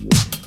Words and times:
Yeah. 0.00 0.38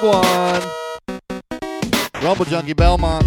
Big 0.00 0.08
one. 0.08 0.62
Rumble 2.22 2.44
Junkie 2.44 2.74
Belmont. 2.74 3.19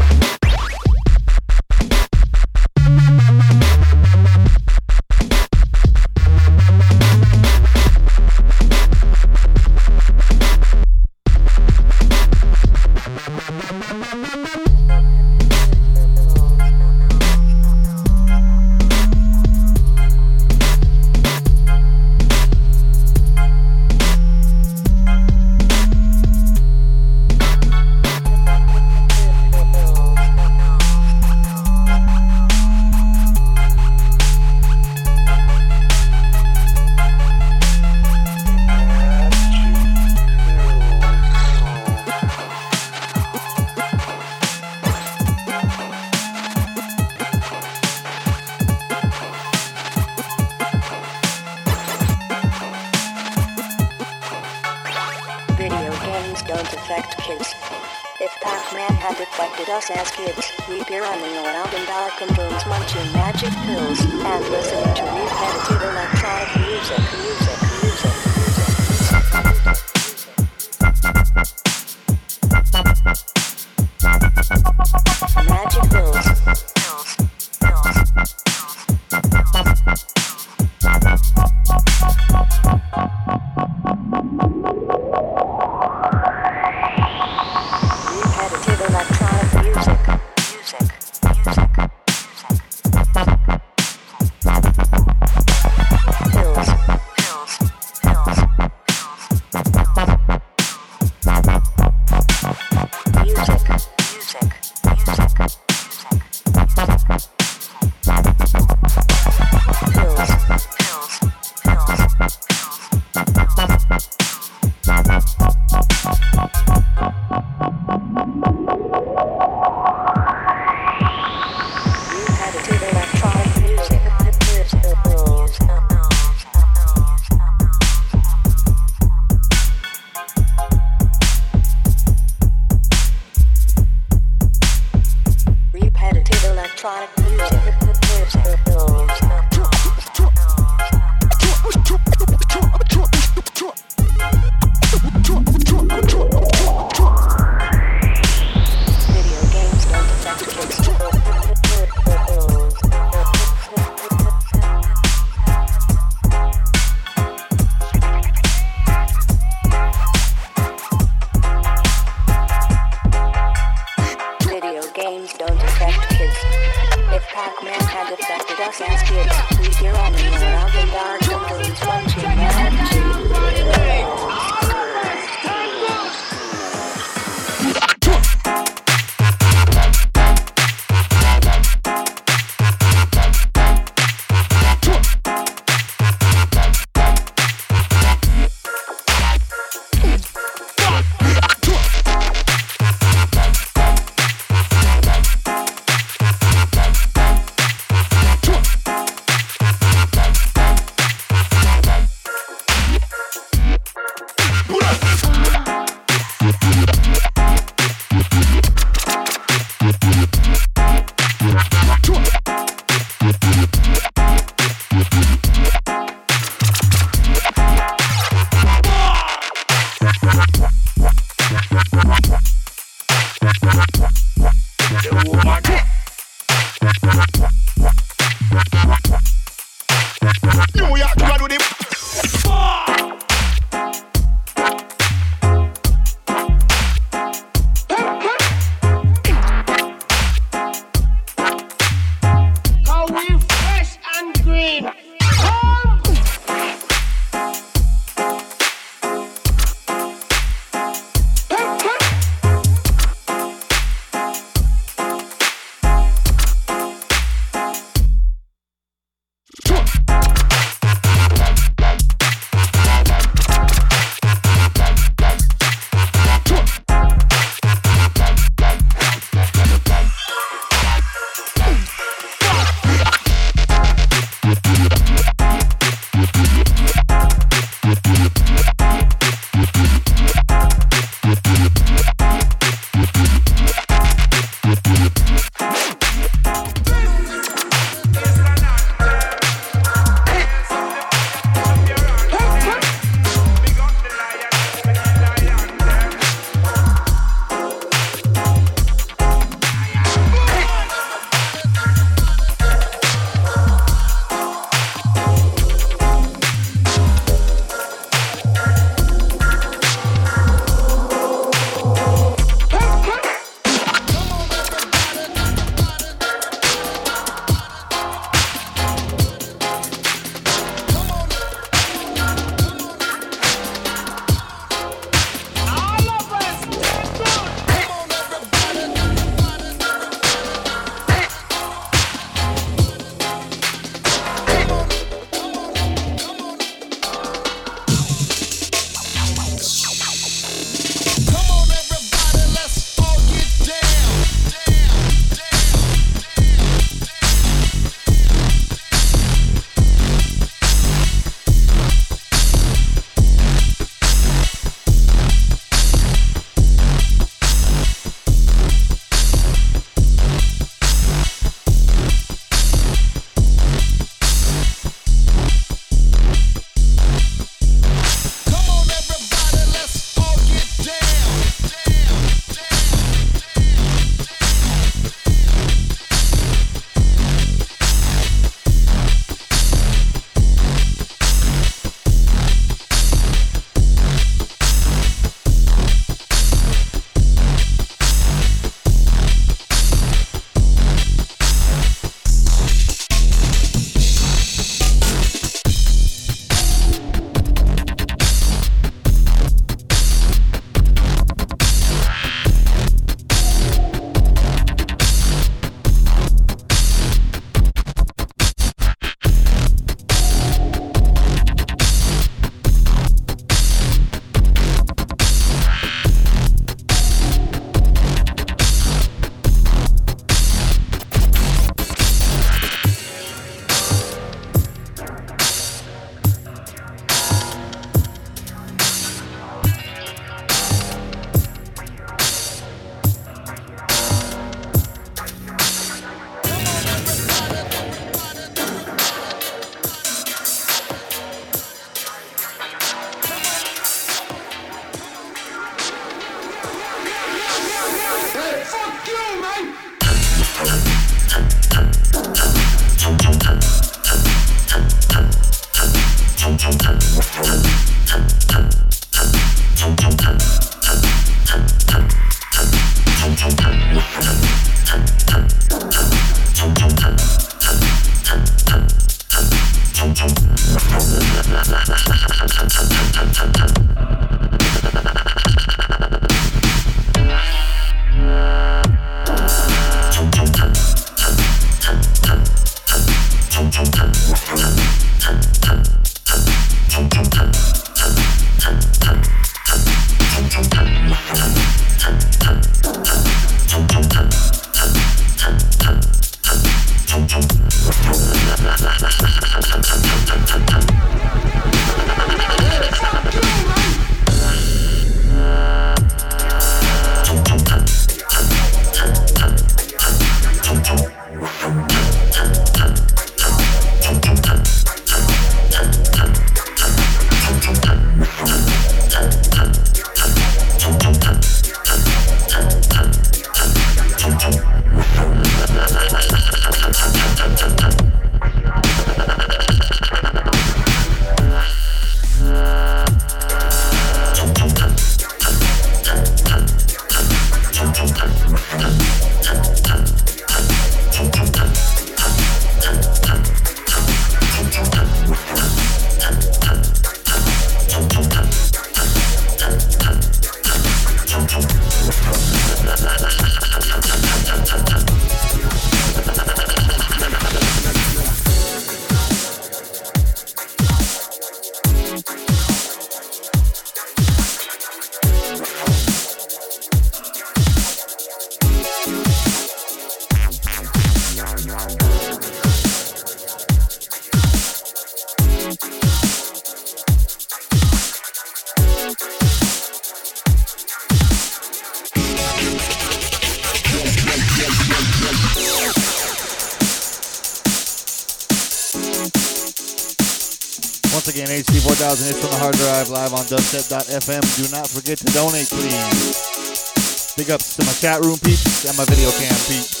2000 592.21 592.35
hits 592.35 592.45
on 592.45 592.51
the 592.51 592.57
hard 592.57 592.75
drive 592.75 593.09
live 593.09 593.33
on 593.33 593.45
dubstep.fm. 593.45 594.41
Do 594.57 594.75
not 594.75 594.87
forget 594.87 595.17
to 595.17 595.25
donate, 595.33 595.67
please. 595.69 597.33
Big 597.35 597.49
ups 597.49 597.75
to 597.75 597.85
my 597.85 597.93
chat 597.93 598.21
room 598.21 598.37
peeps 598.39 598.85
and 598.85 598.97
my 598.97 599.05
video 599.05 599.31
cam 599.31 599.55
peeps. 599.65 600.00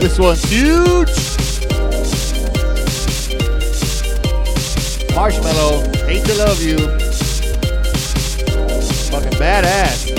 This 0.00 0.18
one's 0.18 0.42
huge. 0.44 1.10
Marshmallow, 5.14 5.84
hate 6.06 6.24
to 6.24 6.34
love 6.36 6.62
you. 6.62 6.78
Fucking 9.10 9.38
badass. 9.38 10.09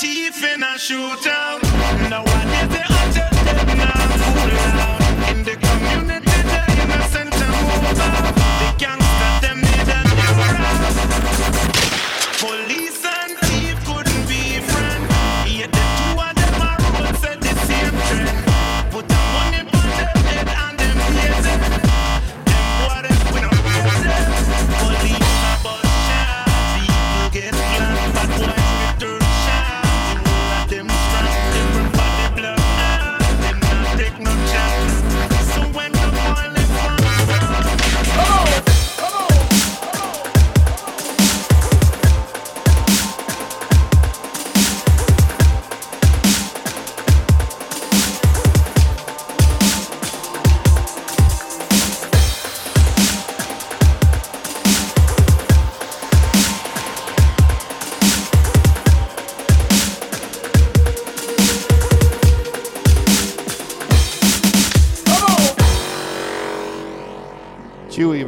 teeth 0.00 0.42
in 0.42 0.62
a 0.62 0.78
shootout. 0.78 1.60
No 2.08 2.22
one 2.22 2.48
is 2.48 2.79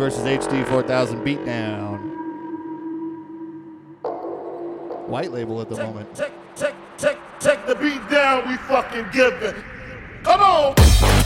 versus 0.02 0.24
HD 0.24 0.66
4000 0.66 1.24
beatdown. 1.24 1.96
White 5.06 5.30
label 5.30 5.60
at 5.60 5.68
the 5.68 5.76
take, 5.76 5.86
moment. 5.86 6.12
Tick, 6.12 6.32
tick, 6.56 6.74
tick, 6.98 7.16
tick 7.38 7.64
the 7.66 7.76
beatdown 7.76 8.48
we 8.48 8.56
fucking 8.56 9.06
give 9.12 9.40
it. 9.44 9.54
Come 10.24 10.40
on! 10.40 11.21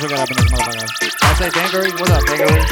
Got 0.00 0.12
up 0.12 0.30
in 0.30 0.36
this 0.36 0.46
motherfucker? 0.50 0.88
I 1.22 1.34
say 1.34 1.50
Dangery? 1.50 1.92
Up, 1.92 2.24
Dangery? 2.24 2.64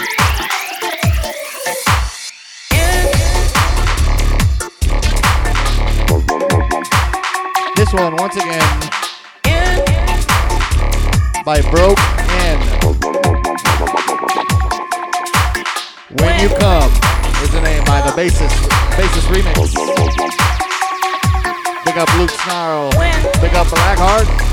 This 7.76 7.92
one, 7.92 8.16
once 8.16 8.36
again, 8.36 8.80
by 11.44 11.60
Broke 11.70 12.00
N. 12.40 12.58
When 16.20 16.40
You 16.40 16.48
Come 16.56 16.90
is 17.42 17.50
the 17.50 17.60
name 17.62 17.84
by 17.84 18.00
the 18.00 18.12
bassist, 18.16 18.56
bassist 18.96 19.28
remix. 19.28 19.74
Big 21.84 21.98
up 21.98 22.08
Luke 22.16 22.30
Snarl. 22.30 22.90
Big 23.42 23.54
up 23.54 23.66
Blackheart. 23.66 24.49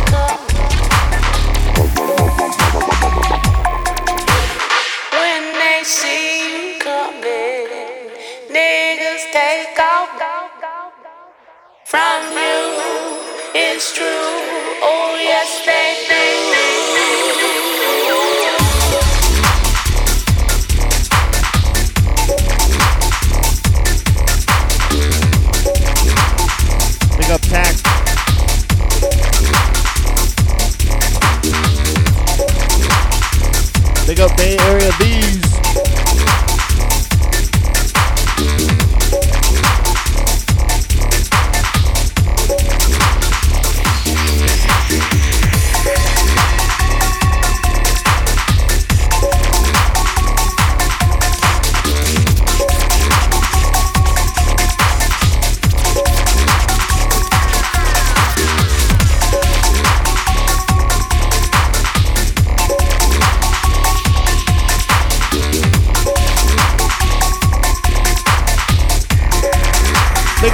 Bay 34.99 35.26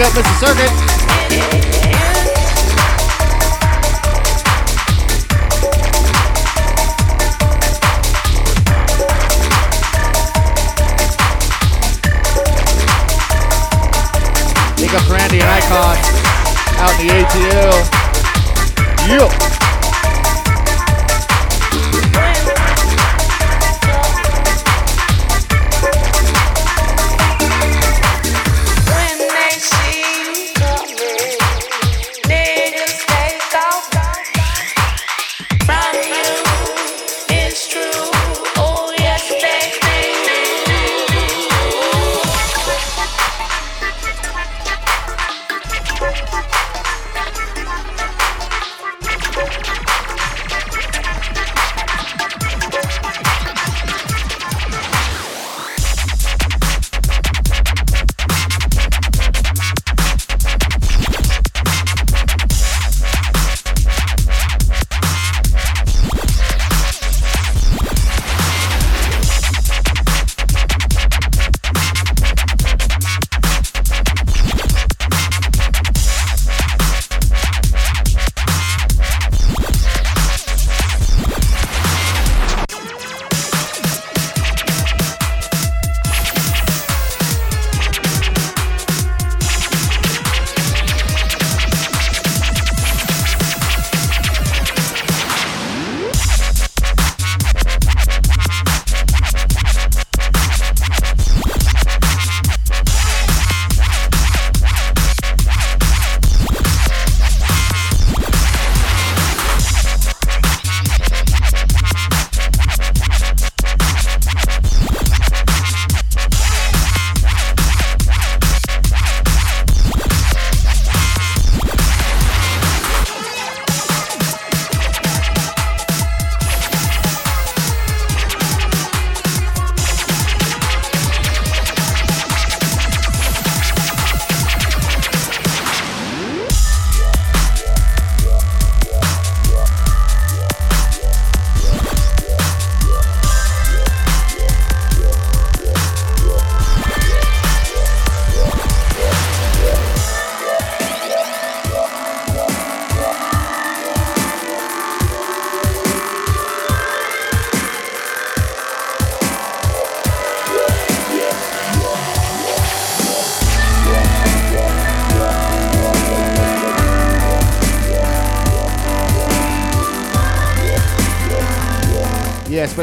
up 0.04 0.12
Mr. 0.12 0.40
Circuit. 0.40 0.72
Randy 15.10 15.42
and 15.42 15.50
Icon 15.50 15.98
out 16.80 17.00
in 17.00 17.08
the 17.08 17.14
ATL. 17.14 17.93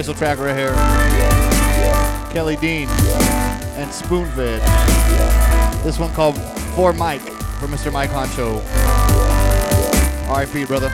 Special 0.01 0.15
track 0.15 0.39
right 0.39 0.57
here. 0.57 0.73
Kelly 2.33 2.57
Dean 2.57 2.89
and 3.77 3.91
Spoonfed. 3.91 4.63
This 5.85 5.99
one 5.99 6.11
called 6.15 6.39
For 6.75 6.95
Mike 6.95 7.21
for 7.21 7.67
Mr. 7.67 7.93
Mike 7.93 8.09
Honcho. 8.09 8.63
RIP, 10.35 10.67
brother. 10.69 10.91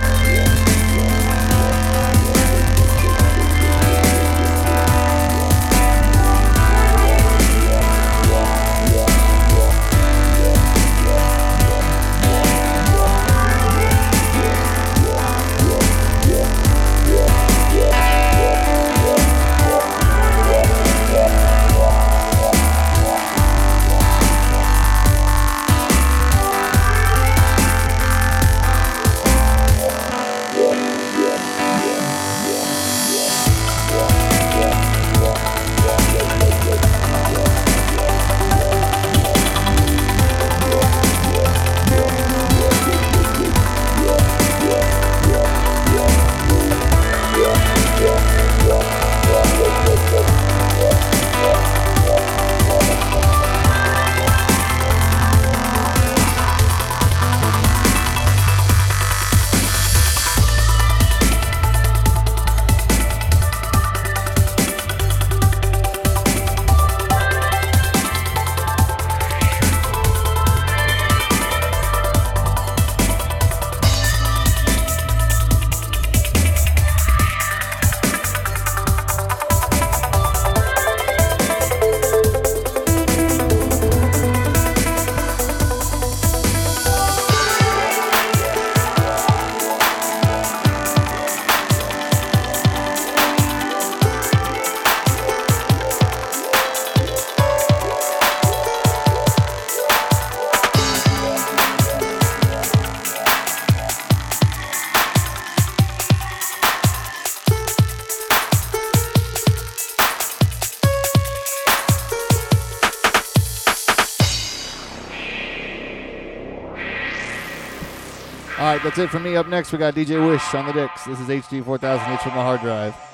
All 118.67 118.73
right, 118.73 118.83
that's 118.83 118.99
it 118.99 119.11
for 119.11 119.21
me. 119.21 119.37
Up 119.37 119.47
next, 119.47 119.71
we 119.71 119.79
got 119.79 119.95
DJ 119.95 120.29
Wish 120.29 120.53
on 120.53 120.67
the 120.67 120.73
Dicks. 120.73 121.05
This 121.05 121.21
is 121.21 121.29
HD 121.29 121.65
4000 121.65 122.13
H 122.13 122.19
from 122.19 122.35
the 122.35 122.43
hard 122.43 122.61
drive. 122.63 123.06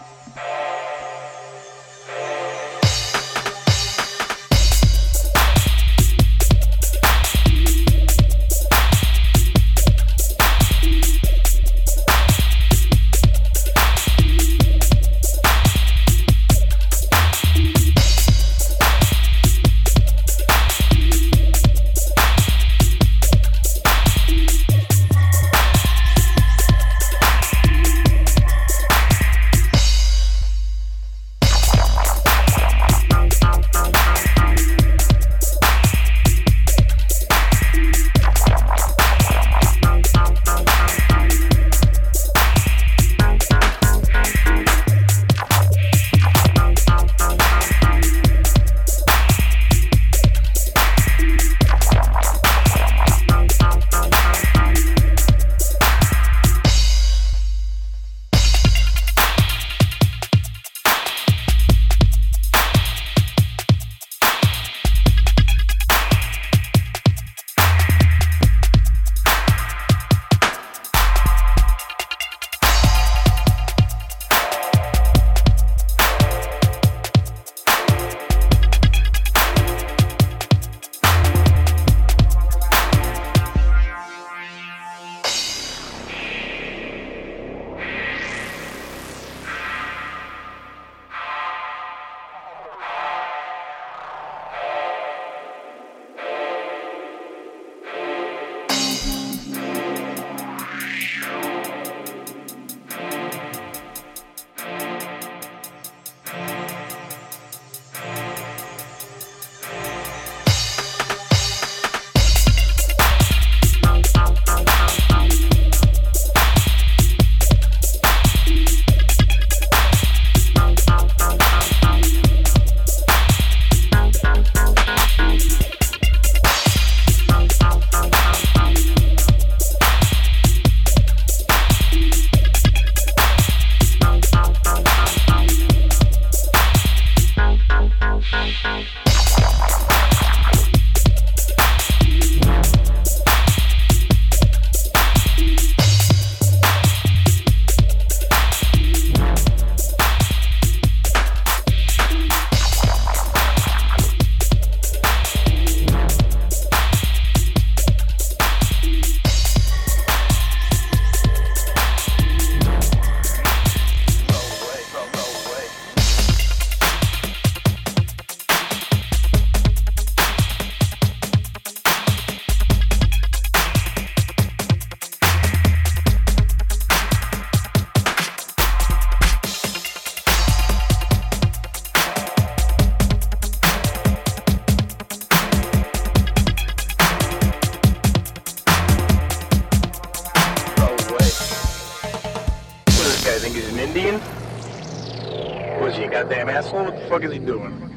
Fuck 197.23 197.31
is 197.31 197.39
he 197.39 197.45
doing? 197.45 197.91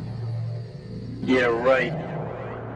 Yeah, 1.24 1.46
right. 1.46 1.94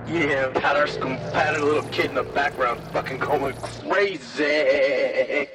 Yeah, 0.07 0.51
our 0.75 0.87
compatible 0.87 1.67
little 1.67 1.89
kid 1.89 2.07
in 2.07 2.15
the 2.15 2.23
background 2.23 2.81
fucking 2.91 3.19
going 3.19 3.55
crazy. 3.55 5.49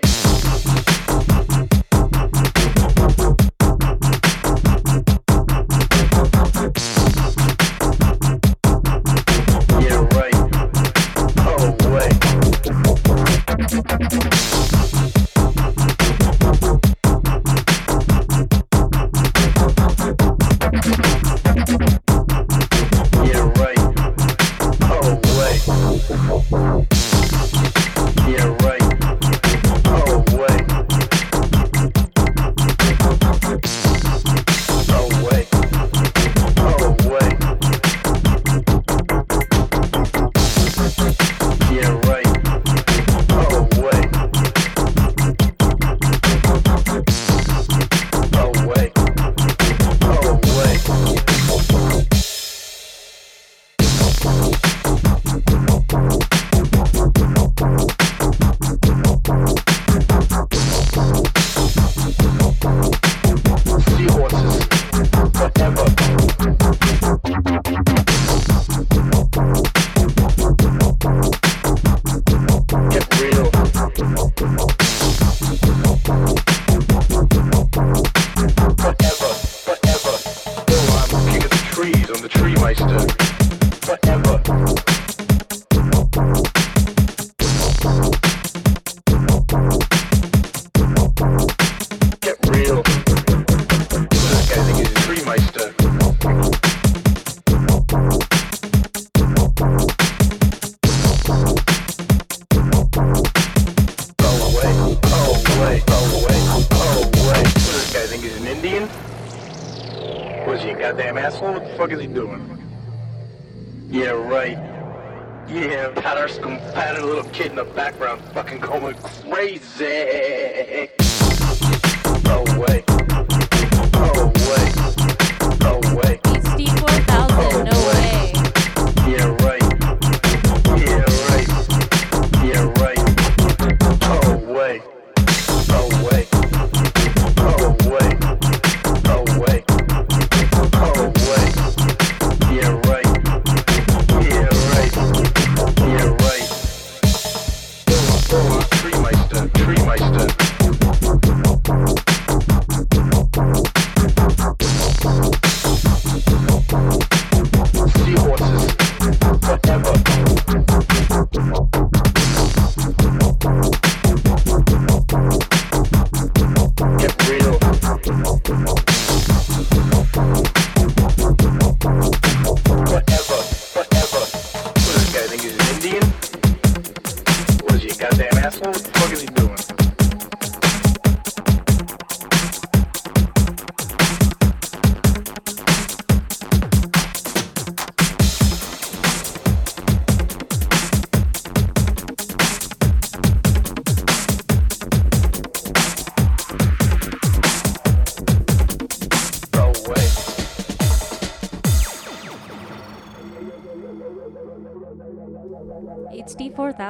in 117.59 117.69
the 117.69 117.75
background 117.75 118.21
fucking 118.33 118.59
going 118.59 118.97
crazy. 118.97 119.94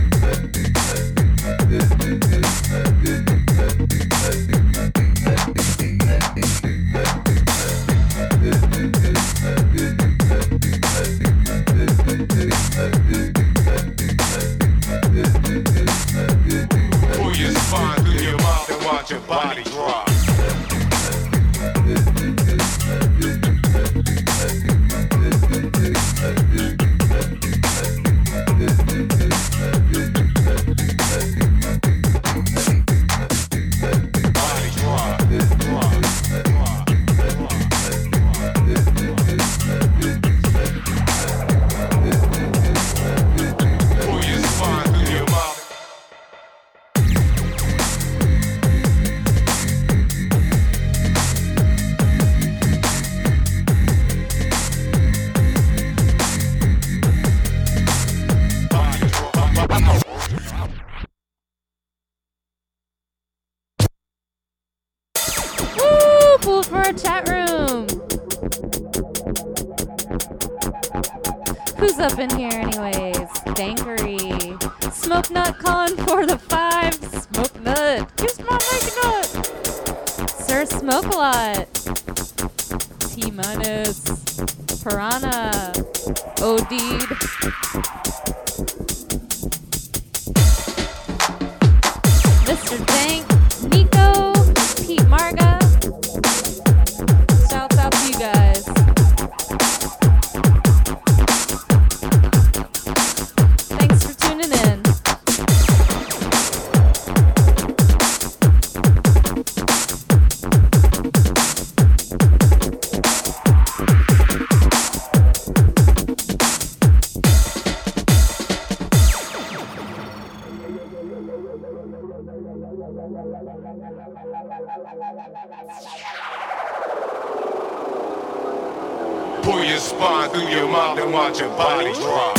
Pull 129.42 129.64
your 129.64 129.80
spine 129.80 130.30
through 130.30 130.48
your 130.50 130.68
mouth 130.68 131.00
and 131.00 131.12
watch 131.12 131.40
your 131.40 131.50
body 131.50 131.92
drop. 131.94 132.38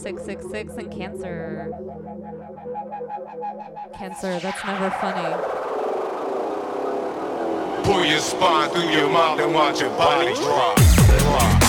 666 0.00 0.76
and 0.76 0.90
cancer. 0.90 1.70
Cancer, 3.92 4.38
that's 4.38 4.64
never 4.64 4.90
funny. 4.92 5.34
Pull 7.84 8.04
your 8.06 8.18
spine 8.20 8.70
through 8.70 8.88
your 8.88 9.10
mouth 9.10 9.40
and 9.40 9.52
watch 9.52 9.80
your 9.80 9.90
body 9.90 10.34
drop. 10.34 10.76
drop. 10.76 11.59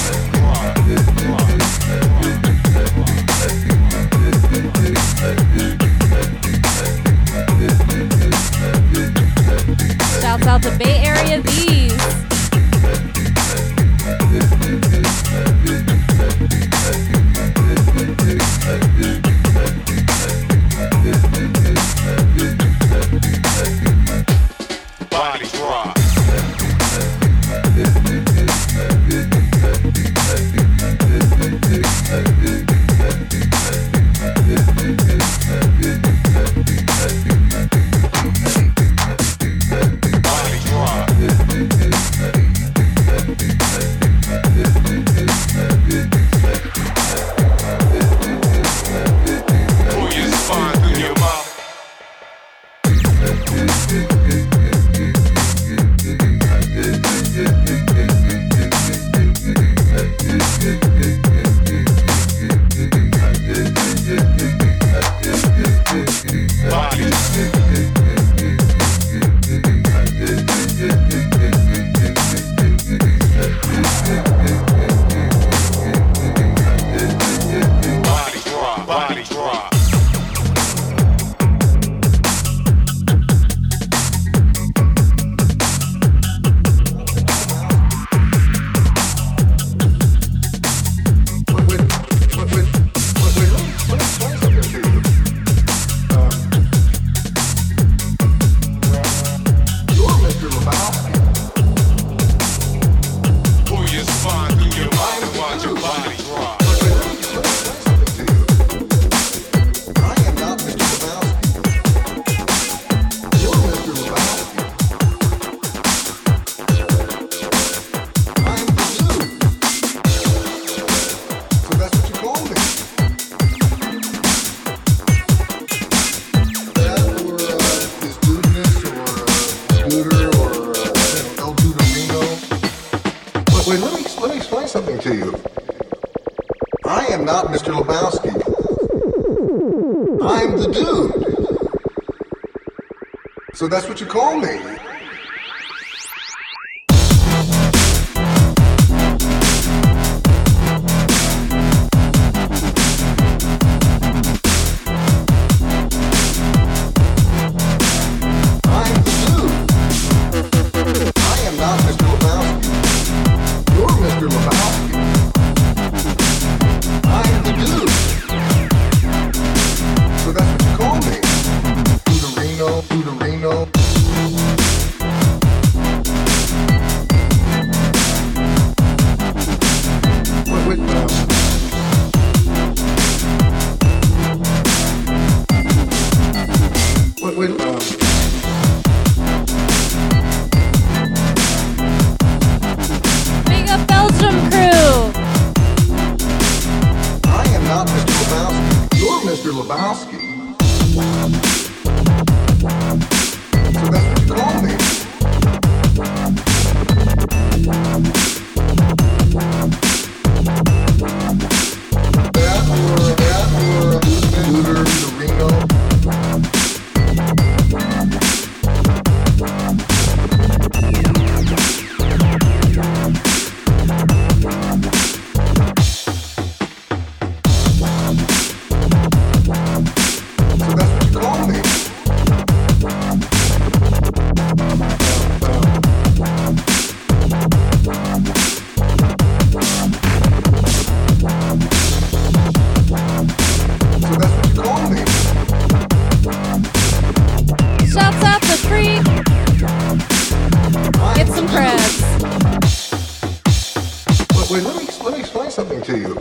Wait, 254.52 254.64
let 254.64 254.76
me, 254.76 254.86
let 255.06 255.14
me 255.14 255.20
explain 255.22 255.50
something 255.50 255.82
to 255.84 255.98
you. 255.98 256.18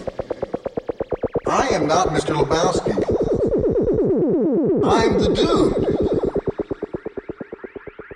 I 1.48 1.66
am 1.70 1.88
not 1.88 2.10
Mr. 2.10 2.32
Lebowski. 2.40 2.92
I'm 4.84 5.18
the 5.18 5.34
dude. 5.34 5.74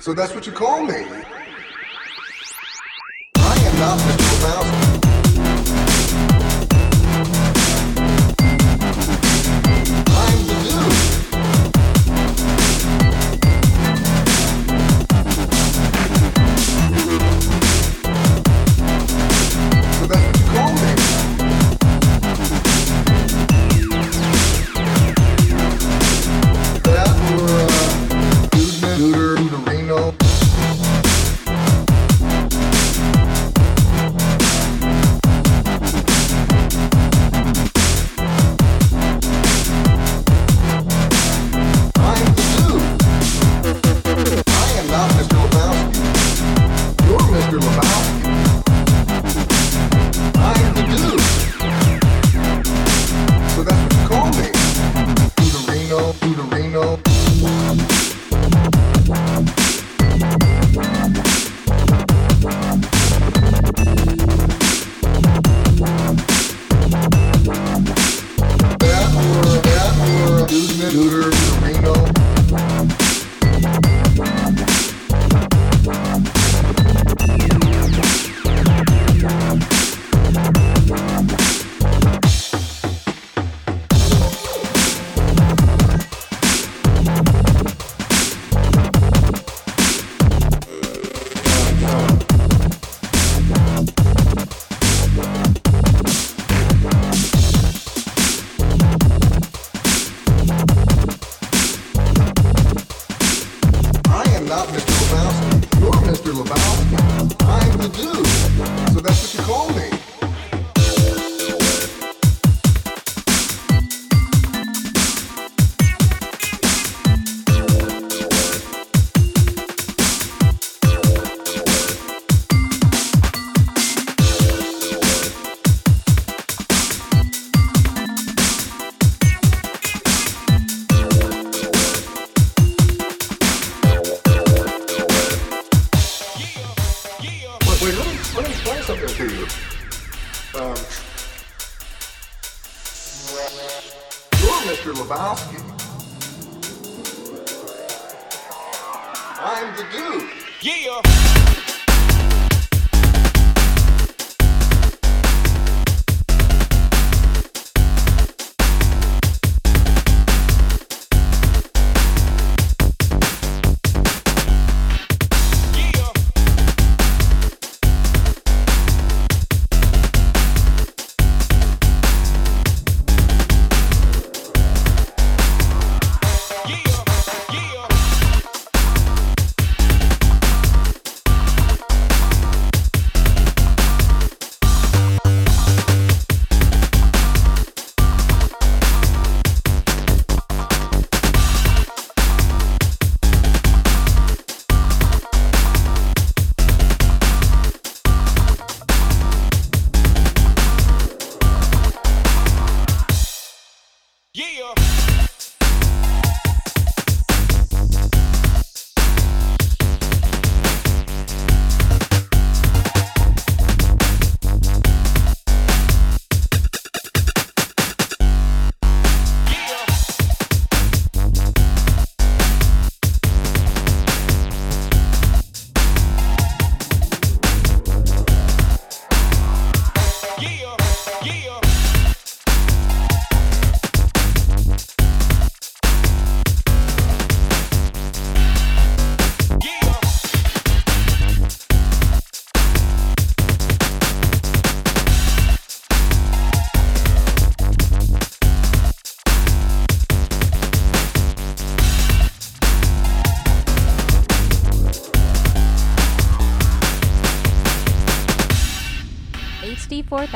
So 0.00 0.14
that's 0.14 0.32
what 0.32 0.46
you 0.46 0.52
call 0.52 0.84
me. 0.86 1.04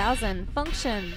2000 0.09 0.47
function. 0.55 1.13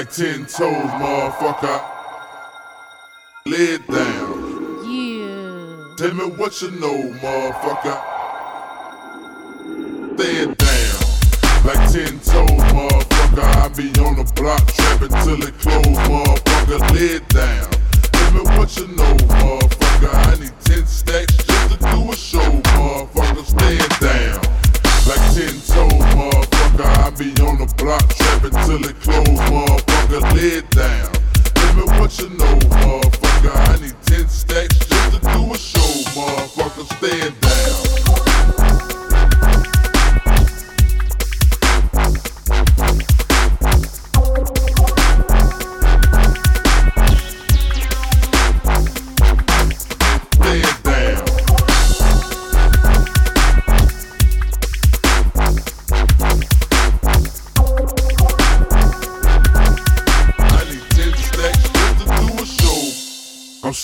Like 0.00 0.12
ten 0.14 0.46
toes, 0.46 0.90
motherfucker. 0.96 1.78
Lay 3.44 3.74
it 3.76 3.86
down. 3.86 4.32
Yeah. 4.88 5.94
Tell 5.98 6.14
me 6.14 6.24
what 6.38 6.62
you 6.62 6.70
know, 6.70 7.12
motherfucker. 7.20 7.98
Stay 10.16 10.36
it 10.36 10.56
down. 10.56 11.66
Like 11.66 11.92
ten 11.92 12.18
toes, 12.20 12.48
motherfucker. 12.72 13.44
I 13.44 13.68
be 13.76 13.90
on 14.00 14.16
the 14.16 14.32
block 14.36 14.66
trapping 14.72 15.10
till 15.22 15.46
it 15.46 15.58
close, 15.58 15.84
motherfucker. 16.08 16.94
Lay 16.94 17.16
it 17.16 17.28
down. 17.28 17.70
Tell 18.00 18.32
me 18.32 18.40
what 18.56 18.74
you 18.78 18.86
know, 18.96 19.14
motherfucker. 19.28 20.14
I 20.14 20.40
need 20.40 20.54
ten 20.64 20.86
stacks 20.86 21.36
just 21.44 21.72
to 21.72 21.76
do 21.76 22.10
a 22.10 22.16
show, 22.16 22.40
motherfucker. 22.40 23.44
Stay 23.44 23.76
down. 24.00 24.40
Like 25.06 25.24
ten 25.34 25.52
toes, 25.60 25.92
motherfucker. 26.16 26.59
I 26.82 27.10
be 27.10 27.30
on 27.42 27.58
the 27.58 27.66
block 27.76 28.06
trapping 28.14 28.50
till 28.64 28.84
it 28.88 29.00
close, 29.00 29.26
motherfucker. 29.50 30.22
It 30.36 30.70
down. 30.70 31.12
Tell 31.54 31.74
me 31.76 31.82
what 31.98 32.18
you 32.18 32.28
know, 32.30 32.58
motherfucker. 32.70 33.52
I 33.68 33.80
need 33.80 33.96
ten 34.04 34.28
stacks 34.28 34.78
just 34.78 35.12
to 35.14 35.20
do 35.20 35.52
a 35.52 35.58
show, 35.58 35.92
motherfucker. 36.14 36.86
Stand 36.96 37.40
down. 37.40 38.29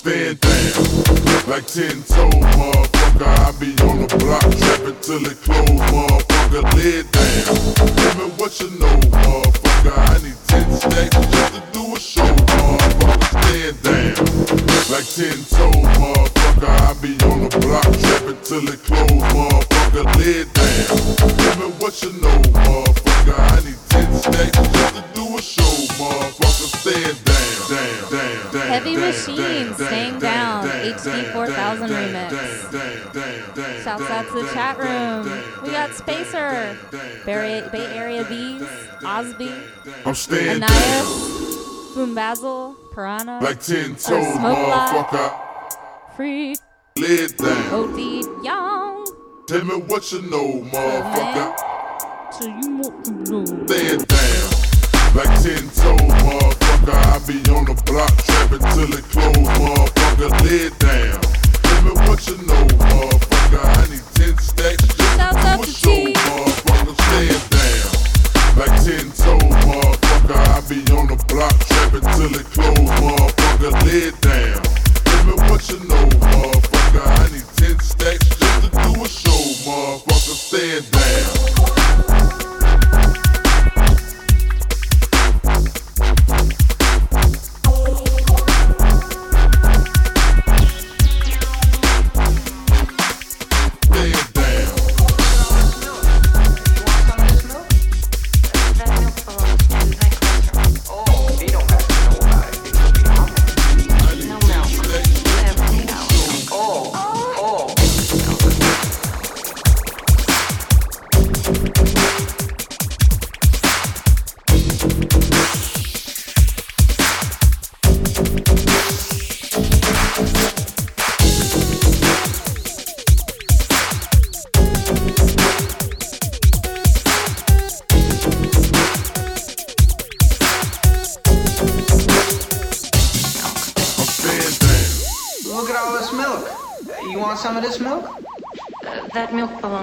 I'm 0.07 0.37
down. 0.37 1.51
Like 1.51 1.67
ten 1.67 1.99
toes, 2.07 2.31
motherfucker. 2.55 3.27
I 3.27 3.51
be 3.59 3.75
on 3.83 4.07
the 4.07 4.17
block 4.23 4.47
trapping 4.55 4.95
till 5.03 5.27
it 5.27 5.35
close, 5.43 5.67
motherfucker. 5.91 6.63
Lay 6.79 7.03
down. 7.11 7.43
Tell 7.75 8.15
me 8.15 8.31
what 8.39 8.55
you 8.61 8.71
know, 8.79 8.95
motherfucker. 9.11 9.99
I 9.99 10.23
need 10.23 10.39
ten 10.47 10.71
stacks 10.71 11.11
just 11.11 11.55
to 11.55 11.61
do 11.75 11.83
a 11.91 11.99
show, 11.99 12.23
motherfucker. 12.23 13.27
Stand 13.35 13.83
down. 13.83 14.15
Like 14.95 15.09
ten 15.11 15.39
toes, 15.51 15.75
motherfucker. 15.99 16.71
I 16.71 16.95
be 17.03 17.19
on 17.27 17.39
the 17.43 17.59
block 17.59 17.91
trapping 17.99 18.41
till 18.47 18.63
it 18.71 18.79
close, 18.87 19.11
motherfucker. 19.35 20.07
Lay 20.23 20.47
down. 20.55 20.87
Tell 21.35 21.57
me 21.59 21.69
what 21.83 21.95
you 22.03 22.13
know, 22.23 22.39
motherfucker. 22.55 23.35
I 23.35 23.59
need 23.67 23.81
ten 23.91 24.07
stacks 24.15 24.55
just 24.71 24.95
to 24.95 25.03
do 25.19 25.25
a 25.35 25.43
show, 25.43 25.75
motherfucker. 25.99 26.26
Heavy 28.77 28.97
Machine, 28.99 29.73
Staying 29.73 30.19
Down, 30.19 30.67
HD 30.67 31.33
4000 31.33 31.89
remix. 31.89 32.31
Shouts 33.83 34.11
out 34.11 34.27
to 34.27 34.43
the 34.43 34.53
chat 34.53 34.77
room. 34.77 35.25
We 35.63 35.71
got 35.71 35.95
Spacer, 35.95 36.77
Bay, 37.25 37.63
Area 37.97 38.23
Bees, 38.25 38.69
Osby, 39.03 39.51
I'm 40.05 40.15
staying 40.15 40.63
Anais, 40.63 41.95
Boom 41.95 42.15
Basil, 42.15 42.77
Piranha, 42.93 43.41
like 43.43 43.63
10 43.63 43.93
toes, 43.93 44.37
motherfucker. 44.37 45.33
Free, 46.15 46.57
Lid 46.99 47.31
thing. 47.31 47.73
OD 47.73 48.45
Young. 48.45 49.07
Tell 49.49 49.65
me 49.65 49.77
what 49.87 50.13
you 50.13 50.21
know, 50.21 50.61
motherfucker. 50.71 51.57
So 52.35 52.47
you 52.47 52.77
want 52.77 53.05
to 53.07 53.13
know. 53.13 53.45
Lid 53.69 54.07
down. 54.07 54.56
Like 55.17 55.33
ten 55.41 55.65
toes, 55.73 55.97
motherfucker. 56.29 56.93
I 56.93 57.17
be 57.25 57.41
on 57.49 57.65
the 57.65 57.73
block 57.89 58.13
trapping 58.29 58.61
till 58.77 58.93
it 58.93 59.05
close, 59.09 59.33
motherfucker. 59.57 60.29
Lay 60.45 60.69
it 60.69 60.77
down. 60.79 61.25
Tell 61.65 61.83
me 61.89 61.93
what 62.05 62.21
you 62.29 62.37
know, 62.45 62.69
motherfucker. 62.77 63.65
I 63.65 63.89
need 63.89 64.05
ten 64.13 64.37
stacks 64.37 64.85
just 64.85 65.17
to 65.17 65.33
do 65.33 65.57
a 65.57 65.73
show, 65.73 66.13
motherfucker. 66.13 66.93
Stand 67.01 67.49
down. 67.49 67.97
Like 68.61 68.77
ten 68.85 69.09
toes, 69.17 69.57
motherfucker. 69.65 70.37
I 70.37 70.61
be 70.69 70.85
on 70.93 71.09
the 71.09 71.17
block 71.33 71.57
trapping 71.65 72.05
till 72.13 72.37
it 72.37 72.45
close, 72.53 72.77
motherfucker. 73.01 73.73
Lay 73.89 74.13
it 74.13 74.21
down. 74.21 74.61
Tell 75.01 75.25
me 75.25 75.33
what 75.49 75.65
you 75.73 75.81
know, 75.89 76.05
motherfucker. 76.29 77.01
I 77.01 77.33
need 77.33 77.49
ten 77.57 77.81
stacks 77.81 78.29
just 78.37 78.65
to 78.65 78.69
do 78.69 79.01
a 79.01 79.09
show, 79.09 79.41
motherfucker. 79.65 80.37
Stand 80.37 80.85
down. 80.93 82.36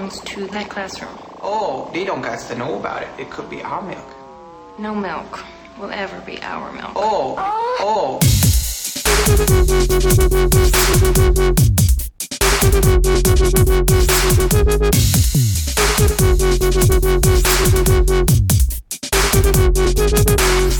Belongs 0.04 0.20
to 0.20 0.46
that 0.48 0.68
classroom. 0.68 1.16
Oh, 1.42 1.90
they 1.92 2.04
don't 2.04 2.20
got 2.20 2.38
to 2.38 2.54
know 2.56 2.78
about 2.78 3.02
it. 3.02 3.08
It 3.18 3.30
could 3.30 3.48
be 3.48 3.62
our 3.62 3.80
milk. 3.82 4.04
No 4.78 4.94
milk 4.94 5.44
will 5.78 5.90
ever 5.90 6.20
be 6.20 6.42
our 6.42 6.72
milk. 6.72 6.92
Oh, 6.94 7.36
oh. 7.38 7.74
Oh! 7.78 8.20
They 8.96 9.30
don't 12.84 14.12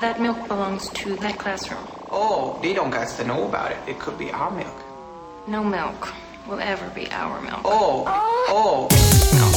that 0.00 0.20
milk 0.20 0.48
belongs 0.48 0.88
to 0.90 1.14
that 1.16 1.38
classroom. 1.38 1.86
Oh, 2.10 2.58
they 2.62 2.72
don't 2.72 2.90
got 2.90 3.08
to 3.16 3.24
know 3.24 3.46
about 3.46 3.70
it. 3.70 3.76
It 3.86 3.98
could 3.98 4.18
be 4.18 4.30
our 4.30 4.50
milk. 4.50 4.74
No 5.46 5.62
milk 5.62 6.12
will 6.46 6.60
ever 6.60 6.88
be 6.90 7.10
our 7.10 7.40
milk. 7.42 7.60
Oh, 7.64 8.04
oh, 8.48 8.88
Milk. 9.36 9.56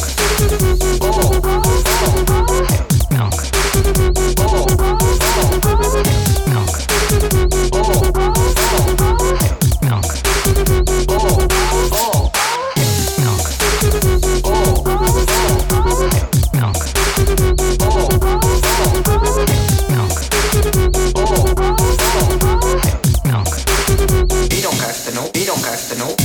oh, 1.01 1.39
Milk. 3.11 3.33
oh, 4.39 4.43
Milk. 4.43 4.43
oh, 4.43 4.67
Milk. 6.51 6.69
oh, 7.73 7.89
oh, 11.93 12.31
Milk. 13.21 13.45
oh, 14.45 14.83
Milk. 14.83 15.82
He 25.43 25.47
don't 25.47 25.61
cast 25.61 25.91
to 25.91 25.97
know. 25.99 26.15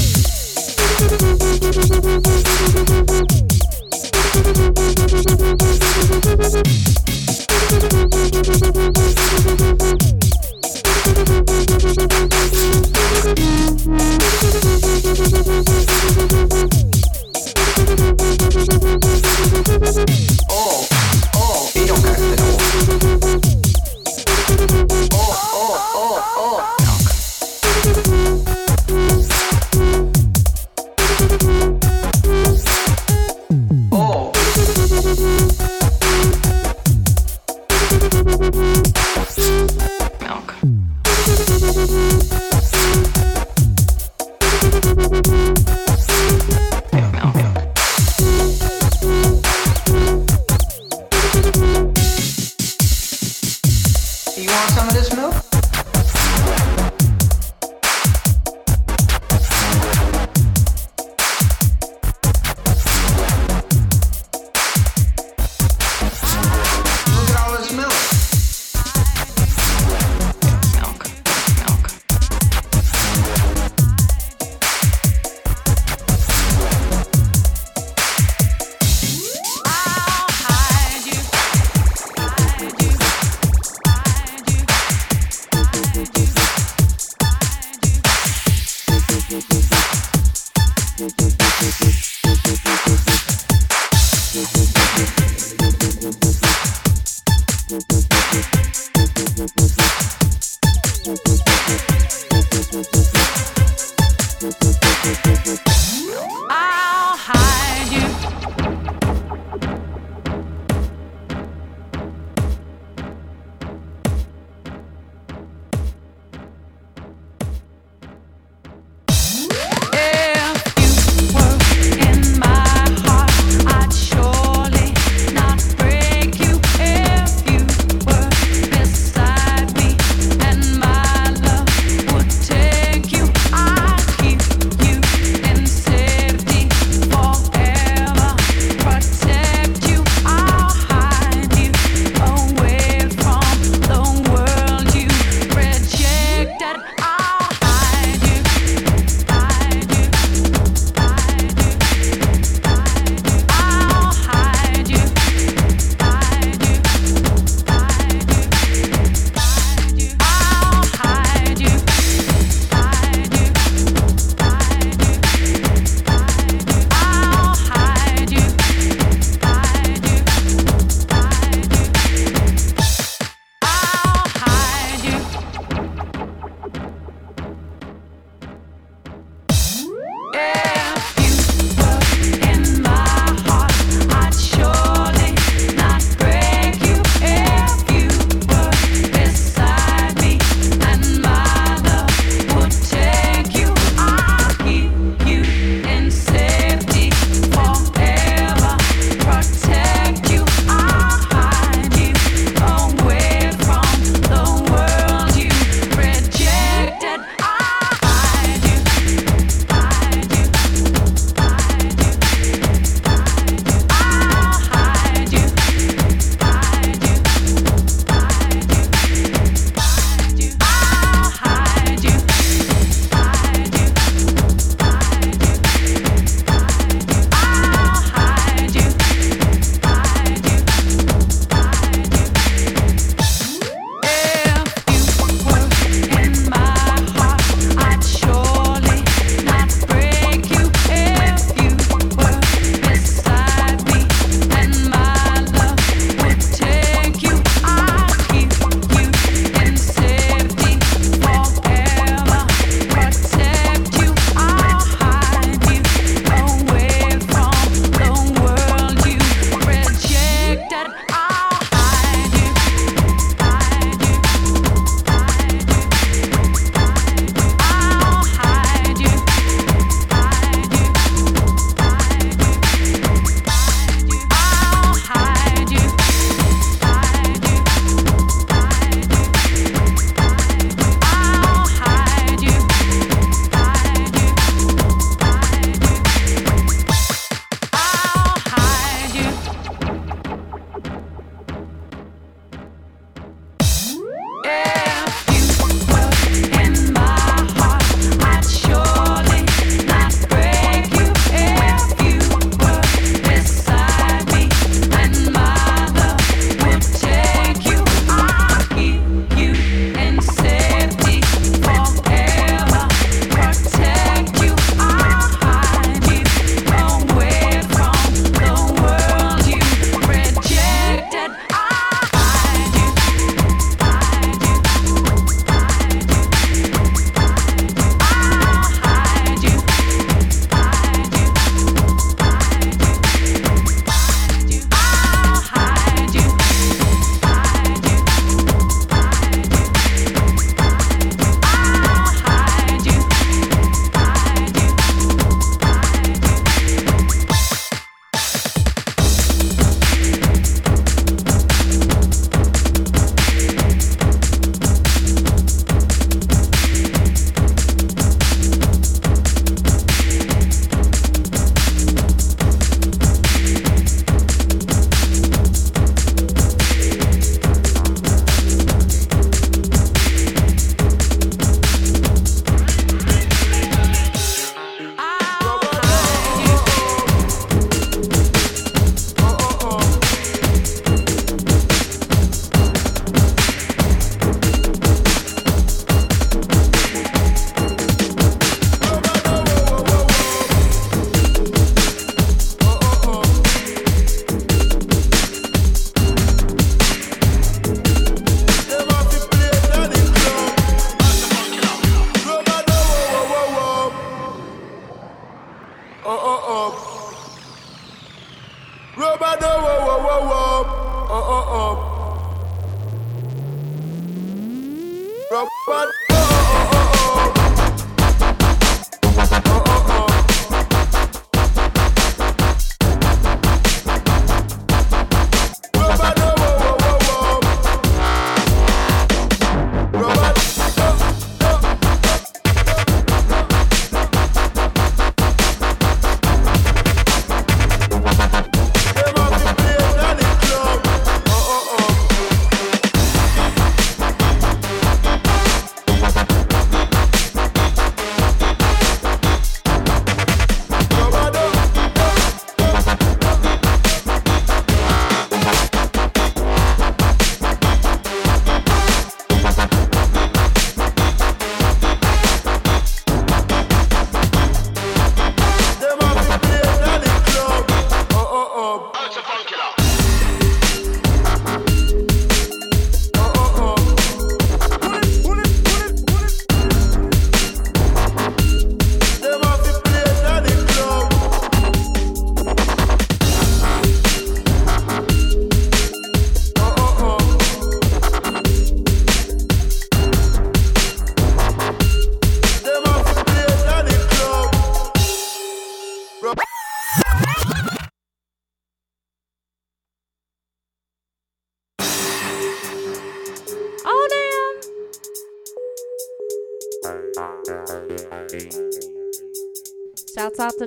Thank 8.61 8.78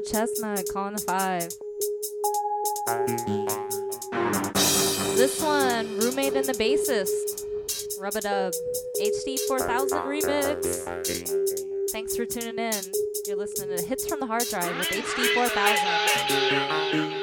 Chestnut, 0.02 0.66
calling 0.74 0.96
the 0.96 1.02
Five. 1.02 1.54
This 5.16 5.42
one, 5.42 5.98
Roommate 5.98 6.34
and 6.34 6.46
the 6.46 6.54
Bassist, 6.54 7.46
Rub 8.00 8.16
a 8.16 8.22
Dub, 8.22 8.54
HD 9.00 9.40
4000 9.48 9.98
Remix. 10.00 11.90
Thanks 11.92 12.16
for 12.16 12.26
tuning 12.26 12.58
in. 12.58 12.82
You're 13.28 13.38
listening 13.38 13.78
to 13.78 13.84
Hits 13.84 14.08
from 14.08 14.20
the 14.20 14.26
Hard 14.26 14.48
Drive 14.50 14.78
with 14.78 14.88
HD 14.88 15.34
4000. 15.34 17.21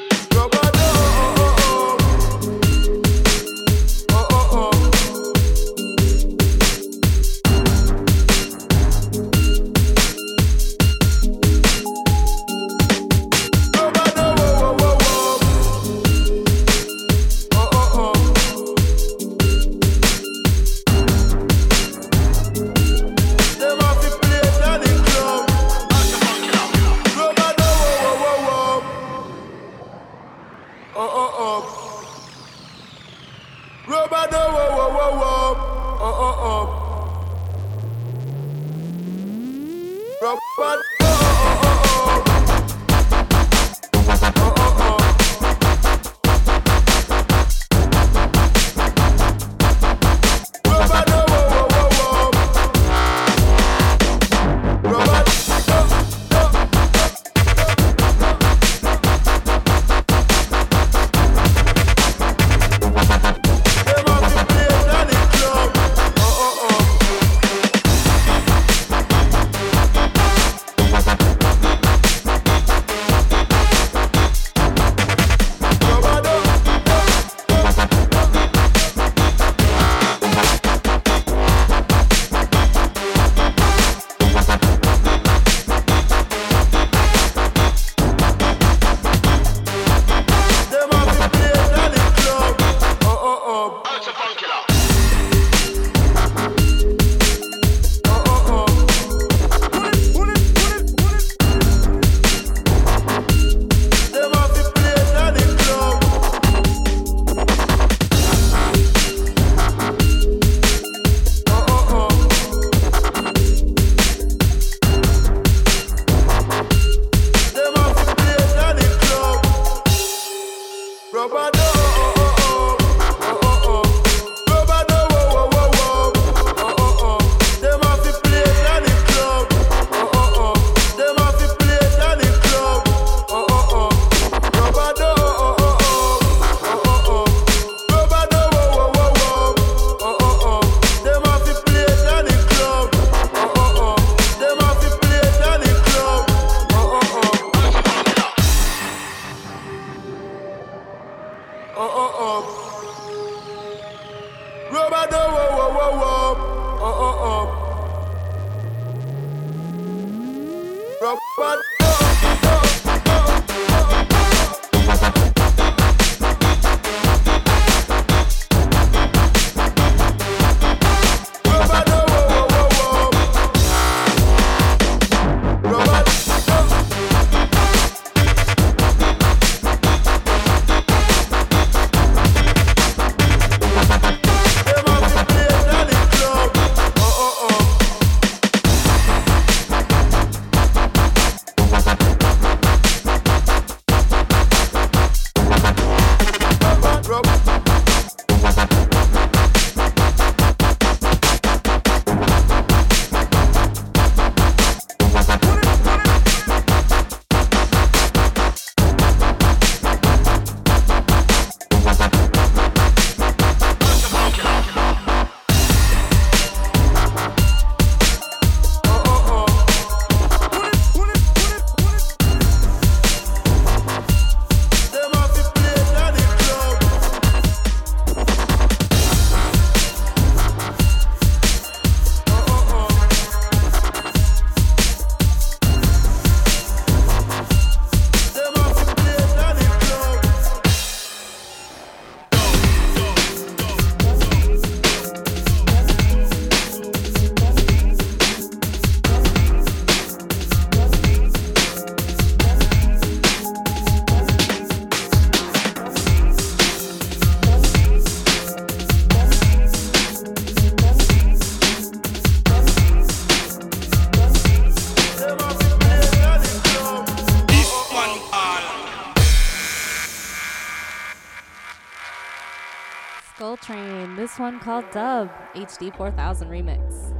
Called 274.69 274.85
Dub 274.91 275.31
HD 275.55 275.97
4000 275.97 276.51
remix. 276.51 277.15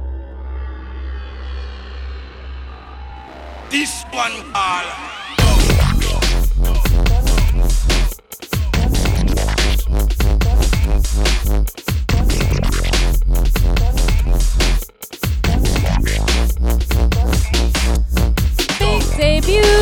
This 3.71 4.03
one 4.11 4.31
all. 4.53 4.83
Big 18.77 19.17
debut. 19.17 19.78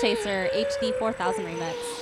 Chaser 0.00 0.48
HD 0.54 0.94
4000 0.94 1.44
remix. 1.44 1.99